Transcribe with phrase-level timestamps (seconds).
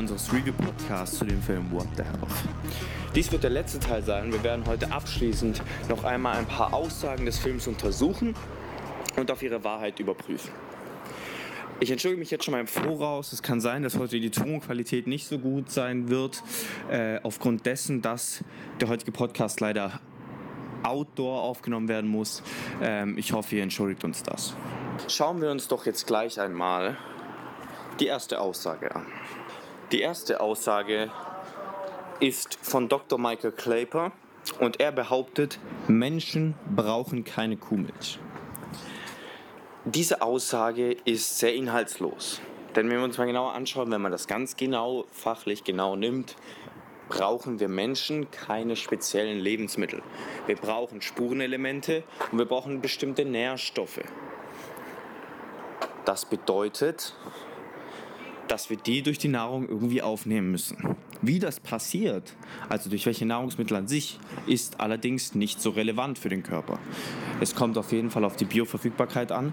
[0.00, 2.32] unseres Review-Podcasts zu dem Film What the Health.
[3.14, 4.32] Dies wird der letzte Teil sein.
[4.32, 5.60] Wir werden heute abschließend
[5.90, 8.34] noch einmal ein paar Aussagen des Films untersuchen
[9.16, 10.50] und auf ihre Wahrheit überprüfen.
[11.80, 13.34] Ich entschuldige mich jetzt schon mal im Voraus.
[13.34, 16.42] Es kann sein, dass heute die Tonqualität nicht so gut sein wird,
[16.90, 18.42] äh, aufgrund dessen, dass
[18.80, 20.00] der heutige Podcast leider
[20.82, 22.42] outdoor aufgenommen werden muss.
[22.80, 24.54] Ähm, ich hoffe, ihr entschuldigt uns das.
[25.08, 26.96] Schauen wir uns doch jetzt gleich einmal
[27.98, 29.06] die erste Aussage an.
[29.92, 31.10] Die erste Aussage
[32.20, 33.18] ist von Dr.
[33.18, 34.12] Michael Claper
[34.60, 35.58] und er behauptet,
[35.88, 38.20] Menschen brauchen keine Kuhmilch.
[39.84, 42.40] Diese Aussage ist sehr inhaltslos.
[42.76, 46.36] Denn wenn wir uns mal genauer anschauen, wenn man das ganz genau, fachlich genau nimmt,
[47.08, 50.02] brauchen wir Menschen keine speziellen Lebensmittel.
[50.46, 54.02] Wir brauchen Spurenelemente und wir brauchen bestimmte Nährstoffe.
[56.04, 57.16] Das bedeutet,
[58.50, 60.96] dass wir die durch die Nahrung irgendwie aufnehmen müssen.
[61.22, 62.34] Wie das passiert,
[62.68, 66.80] also durch welche Nahrungsmittel an sich, ist allerdings nicht so relevant für den Körper.
[67.40, 69.52] Es kommt auf jeden Fall auf die Bioverfügbarkeit an,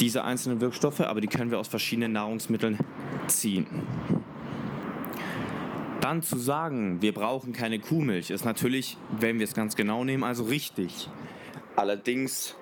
[0.00, 2.78] diese einzelnen Wirkstoffe, aber die können wir aus verschiedenen Nahrungsmitteln
[3.28, 3.66] ziehen.
[6.00, 10.24] Dann zu sagen, wir brauchen keine Kuhmilch, ist natürlich, wenn wir es ganz genau nehmen,
[10.24, 11.08] also richtig.
[11.76, 12.56] Allerdings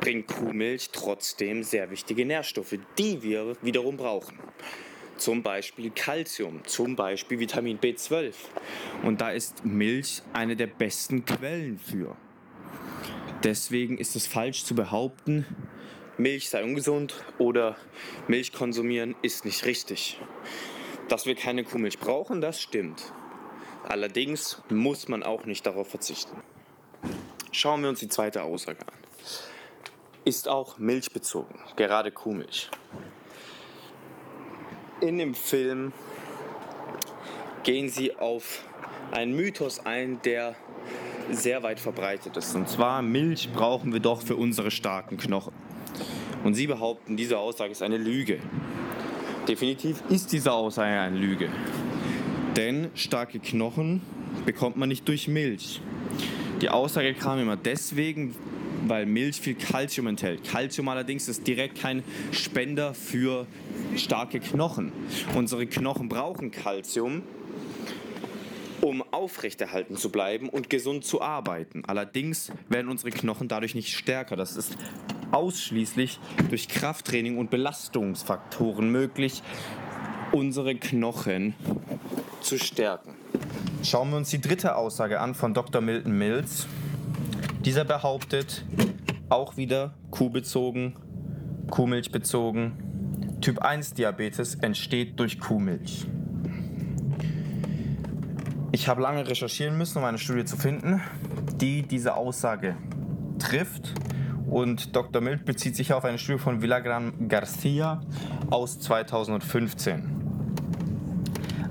[0.00, 4.38] bringt Kuhmilch trotzdem sehr wichtige Nährstoffe, die wir wiederum brauchen.
[5.16, 8.34] Zum Beispiel Calcium, zum Beispiel Vitamin B12.
[9.04, 12.16] Und da ist Milch eine der besten Quellen für.
[13.44, 15.46] Deswegen ist es falsch zu behaupten,
[16.18, 17.76] Milch sei ungesund oder
[18.28, 20.20] Milch konsumieren ist nicht richtig.
[21.08, 23.12] Dass wir keine Kuhmilch brauchen, das stimmt.
[23.84, 26.42] Allerdings muss man auch nicht darauf verzichten.
[27.52, 29.02] Schauen wir uns die zweite Aussage an
[30.24, 32.70] ist auch milchbezogen, gerade Kuhmilch.
[35.00, 35.92] In dem Film
[37.64, 38.64] gehen sie auf
[39.10, 40.54] einen Mythos ein, der
[41.30, 42.54] sehr weit verbreitet ist.
[42.54, 45.52] Und zwar, Milch brauchen wir doch für unsere starken Knochen.
[46.44, 48.38] Und sie behaupten, diese Aussage ist eine Lüge.
[49.48, 51.48] Definitiv ist diese Aussage eine Lüge.
[52.56, 54.02] Denn starke Knochen
[54.44, 55.80] bekommt man nicht durch Milch.
[56.60, 58.34] Die Aussage kam immer deswegen,
[58.86, 60.44] weil Milch viel Kalzium enthält.
[60.44, 63.46] Kalzium allerdings ist direkt kein Spender für
[63.96, 64.92] starke Knochen.
[65.34, 67.22] Unsere Knochen brauchen Kalzium,
[68.80, 71.84] um aufrechterhalten zu bleiben und gesund zu arbeiten.
[71.86, 74.36] Allerdings werden unsere Knochen dadurch nicht stärker.
[74.36, 74.76] Das ist
[75.30, 76.18] ausschließlich
[76.50, 79.42] durch Krafttraining und Belastungsfaktoren möglich,
[80.32, 81.54] unsere Knochen
[82.40, 83.14] zu stärken.
[83.82, 85.80] Schauen wir uns die dritte Aussage an von Dr.
[85.80, 86.66] Milton Mills.
[87.64, 88.64] Dieser behauptet,
[89.28, 90.96] auch wieder kuhbezogen,
[91.70, 96.06] Kuhmilchbezogen, Typ 1 Diabetes entsteht durch Kuhmilch.
[98.72, 101.02] Ich habe lange recherchieren müssen, um eine Studie zu finden,
[101.54, 102.76] die diese Aussage
[103.38, 103.94] trifft.
[104.50, 105.22] Und Dr.
[105.22, 108.02] Mild bezieht sich auf eine Studie von Villagran Garcia
[108.50, 110.10] aus 2015.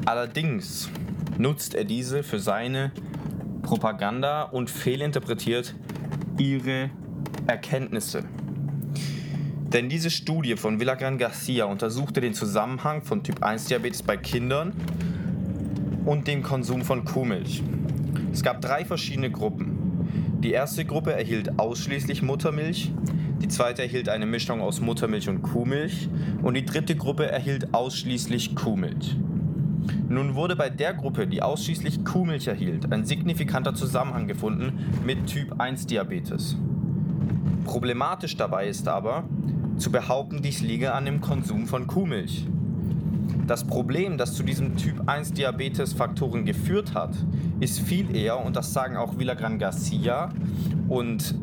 [0.06, 0.90] Allerdings
[1.38, 2.94] nutzt er diese für seine
[3.62, 5.76] Propaganda und fehlinterpretiert
[6.38, 6.90] ihre
[7.48, 8.24] Erkenntnisse.
[9.74, 14.74] Denn diese Studie von Villagran Garcia untersuchte den Zusammenhang von Typ 1 Diabetes bei Kindern
[16.06, 17.64] und dem Konsum von Kuhmilch.
[18.34, 20.40] Es gab drei verschiedene Gruppen.
[20.42, 22.92] Die erste Gruppe erhielt ausschließlich Muttermilch,
[23.42, 26.10] die zweite erhielt eine Mischung aus Muttermilch und Kuhmilch
[26.44, 29.16] und die dritte Gruppe erhielt ausschließlich Kuhmilch.
[30.12, 34.74] Nun wurde bei der Gruppe, die ausschließlich Kuhmilch erhielt, ein signifikanter Zusammenhang gefunden
[35.06, 36.58] mit Typ 1 Diabetes.
[37.64, 39.24] Problematisch dabei ist aber,
[39.78, 42.46] zu behaupten, dies liege an dem Konsum von Kuhmilch.
[43.48, 47.16] Das Problem, das zu diesem Typ 1 Diabetes Faktoren geführt hat,
[47.62, 50.28] ist viel eher, und das sagen auch Villagran Garcia
[50.90, 51.35] und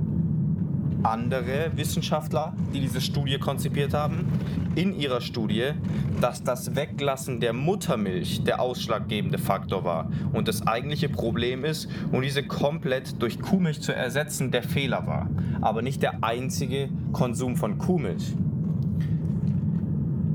[1.09, 4.27] andere Wissenschaftler, die diese Studie konzipiert haben,
[4.75, 5.73] in ihrer Studie,
[6.21, 12.23] dass das Weglassen der Muttermilch der ausschlaggebende Faktor war und das eigentliche Problem ist und
[12.23, 15.29] diese komplett durch Kuhmilch zu ersetzen der Fehler war,
[15.61, 18.35] aber nicht der einzige Konsum von Kuhmilch.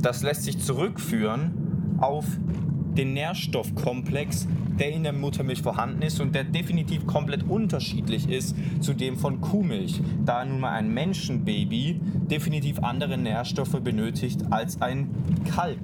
[0.01, 2.25] Das lässt sich zurückführen auf
[2.97, 4.47] den Nährstoffkomplex,
[4.79, 9.41] der in der Muttermilch vorhanden ist und der definitiv komplett unterschiedlich ist zu dem von
[9.41, 11.99] Kuhmilch, da nun mal ein Menschenbaby
[12.29, 15.09] definitiv andere Nährstoffe benötigt als ein
[15.53, 15.79] Kalb.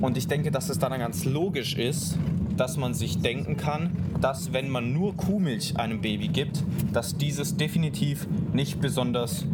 [0.00, 2.16] Und ich denke, dass es dann ganz logisch ist,
[2.56, 3.90] dass man sich denken kann,
[4.20, 9.44] dass wenn man nur Kuhmilch einem Baby gibt, dass dieses definitiv nicht besonders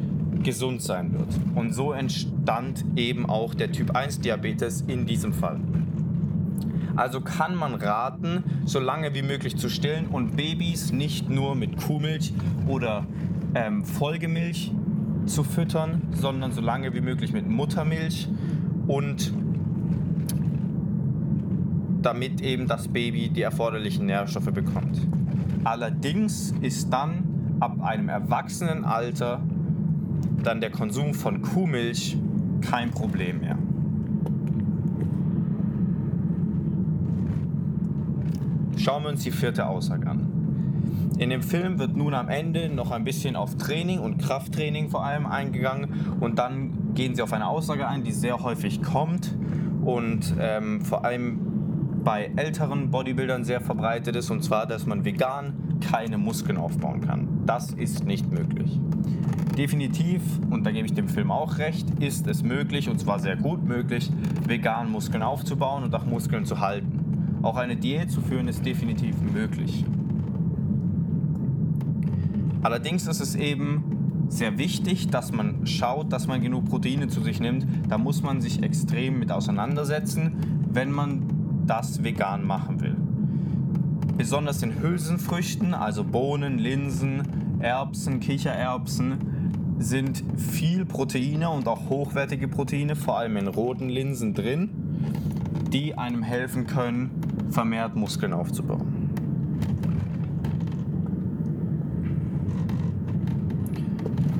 [0.42, 1.28] gesund sein wird.
[1.54, 5.60] Und so entstand eben auch der Typ 1 Diabetes in diesem Fall.
[6.96, 11.76] Also kann man raten, so lange wie möglich zu stillen und Babys nicht nur mit
[11.76, 12.32] Kuhmilch
[12.68, 13.06] oder
[13.54, 14.72] ähm, Folgemilch
[15.26, 18.28] zu füttern, sondern so lange wie möglich mit Muttermilch
[18.86, 19.32] und
[22.02, 25.00] damit eben das Baby die erforderlichen Nährstoffe bekommt.
[25.64, 29.40] Allerdings ist dann ab einem Erwachsenenalter
[30.42, 32.16] dann der Konsum von Kuhmilch
[32.60, 33.58] kein Problem mehr.
[38.76, 40.34] Schauen wir uns die vierte Aussage an.
[41.18, 45.04] In dem Film wird nun am Ende noch ein bisschen auf Training und Krafttraining vor
[45.04, 49.34] allem eingegangen und dann gehen sie auf eine Aussage ein, die sehr häufig kommt
[49.84, 51.38] und ähm, vor allem
[52.04, 57.28] bei älteren Bodybuildern sehr verbreitet ist, und zwar, dass man vegan keine Muskeln aufbauen kann.
[57.46, 58.80] Das ist nicht möglich.
[59.56, 63.36] Definitiv, und da gebe ich dem Film auch recht, ist es möglich, und zwar sehr
[63.36, 64.10] gut möglich,
[64.46, 67.38] vegan Muskeln aufzubauen und auch Muskeln zu halten.
[67.42, 69.84] Auch eine Diät zu führen ist definitiv möglich.
[72.62, 77.38] Allerdings ist es eben sehr wichtig, dass man schaut, dass man genug Proteine zu sich
[77.38, 77.66] nimmt.
[77.88, 80.32] Da muss man sich extrem mit auseinandersetzen,
[80.72, 81.22] wenn man
[81.66, 82.93] das vegan machen will.
[84.16, 89.18] Besonders in Hülsenfrüchten, also Bohnen, Linsen, Erbsen, Kichererbsen,
[89.78, 94.70] sind viel Proteine und auch hochwertige Proteine, vor allem in roten Linsen drin,
[95.72, 97.10] die einem helfen können,
[97.50, 98.94] vermehrt Muskeln aufzubauen.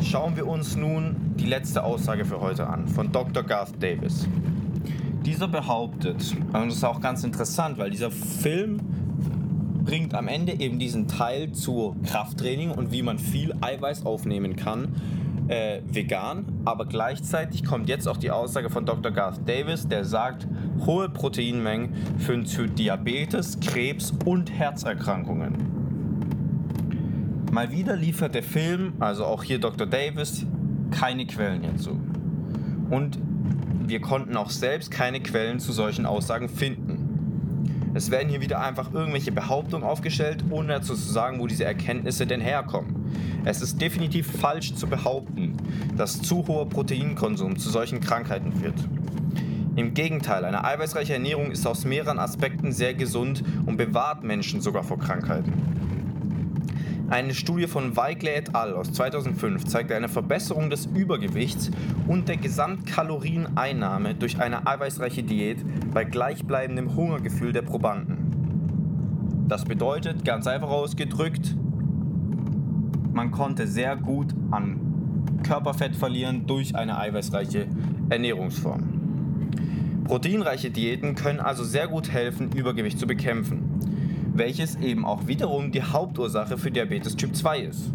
[0.00, 3.42] Schauen wir uns nun die letzte Aussage für heute an von Dr.
[3.42, 4.28] Garth Davis.
[5.26, 8.78] Dieser behauptet, und das ist auch ganz interessant, weil dieser Film
[9.84, 14.94] bringt am Ende eben diesen Teil zu Krafttraining und wie man viel Eiweiß aufnehmen kann,
[15.48, 16.46] äh, vegan.
[16.64, 19.12] Aber gleichzeitig kommt jetzt auch die Aussage von Dr.
[19.12, 20.48] Garth Davis, der sagt,
[20.86, 25.75] hohe Proteinmengen führen zu Diabetes, Krebs und Herzerkrankungen.
[27.52, 29.86] Mal wieder liefert der Film, also auch hier Dr.
[29.86, 30.46] Davis,
[30.90, 32.00] keine Quellen hierzu.
[32.90, 33.19] Und
[33.86, 37.03] wir konnten auch selbst keine Quellen zu solchen Aussagen finden.
[37.94, 42.26] Es werden hier wieder einfach irgendwelche Behauptungen aufgestellt, ohne dazu zu sagen, wo diese Erkenntnisse
[42.26, 43.12] denn herkommen.
[43.44, 45.56] Es ist definitiv falsch zu behaupten,
[45.96, 48.75] dass zu hoher Proteinkonsum zu solchen Krankheiten führt.
[49.76, 54.82] Im Gegenteil, eine eiweißreiche Ernährung ist aus mehreren Aspekten sehr gesund und bewahrt Menschen sogar
[54.82, 55.52] vor Krankheiten.
[57.10, 58.72] Eine Studie von Weigler et al.
[58.74, 61.70] aus 2005 zeigte eine Verbesserung des Übergewichts
[62.08, 65.58] und der Gesamtkalorieneinnahme durch eine eiweißreiche Diät
[65.92, 69.44] bei gleichbleibendem Hungergefühl der Probanden.
[69.48, 71.54] Das bedeutet, ganz einfach ausgedrückt,
[73.12, 74.80] man konnte sehr gut an
[75.42, 77.66] Körperfett verlieren durch eine eiweißreiche
[78.08, 80.02] Ernährungsform.
[80.04, 83.63] Proteinreiche Diäten können also sehr gut helfen, Übergewicht zu bekämpfen
[84.34, 87.92] welches eben auch wiederum die Hauptursache für Diabetes Typ 2 ist.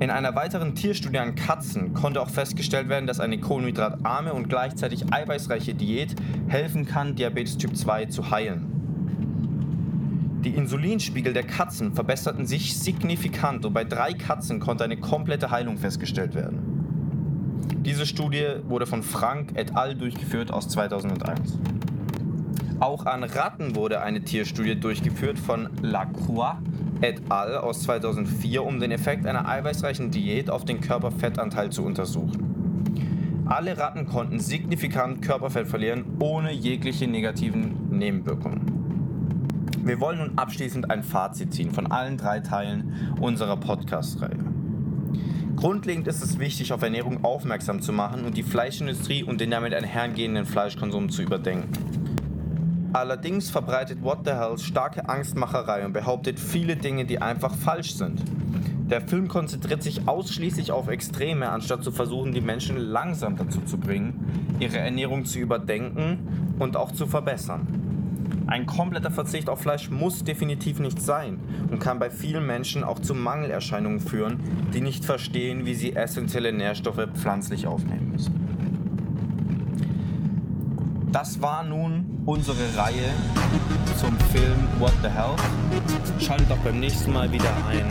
[0.00, 5.12] In einer weiteren Tierstudie an Katzen konnte auch festgestellt werden, dass eine kohlenhydratarme und gleichzeitig
[5.12, 6.14] eiweißreiche Diät
[6.48, 8.70] helfen kann, Diabetes Typ 2 zu heilen.
[10.42, 15.76] Die Insulinspiegel der Katzen verbesserten sich signifikant und bei drei Katzen konnte eine komplette Heilung
[15.76, 16.80] festgestellt werden.
[17.84, 19.94] Diese Studie wurde von Frank et al.
[19.94, 21.58] durchgeführt aus 2001.
[22.80, 26.56] Auch an Ratten wurde eine Tierstudie durchgeführt von Lacroix
[27.02, 27.58] et al.
[27.58, 33.44] aus 2004, um den Effekt einer eiweißreichen Diät auf den Körperfettanteil zu untersuchen.
[33.44, 38.62] Alle Ratten konnten signifikant Körperfett verlieren, ohne jegliche negativen Nebenwirkungen.
[39.84, 44.38] Wir wollen nun abschließend ein Fazit ziehen von allen drei Teilen unserer Podcast-Reihe.
[45.54, 49.74] Grundlegend ist es wichtig, auf Ernährung aufmerksam zu machen und die Fleischindustrie und den damit
[49.74, 51.99] einhergehenden Fleischkonsum zu überdenken.
[52.92, 58.20] Allerdings verbreitet What the Hell starke Angstmacherei und behauptet viele Dinge, die einfach falsch sind.
[58.90, 63.78] Der Film konzentriert sich ausschließlich auf Extreme, anstatt zu versuchen, die Menschen langsam dazu zu
[63.78, 67.68] bringen, ihre Ernährung zu überdenken und auch zu verbessern.
[68.48, 71.38] Ein kompletter Verzicht auf Fleisch muss definitiv nicht sein
[71.70, 74.40] und kann bei vielen Menschen auch zu Mangelerscheinungen führen,
[74.74, 78.39] die nicht verstehen, wie sie essentielle Nährstoffe pflanzlich aufnehmen müssen.
[81.12, 83.10] Das war nun unsere Reihe
[83.98, 85.34] zum Film What the Hell.
[86.20, 87.88] Schaltet auch beim nächsten Mal wieder ein.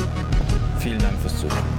[0.79, 1.78] Vielen Dank fürs Zuhören.